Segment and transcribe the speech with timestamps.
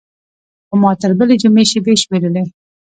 [0.67, 2.43] خو ما تر بلې جمعې شېبې شمېرلې.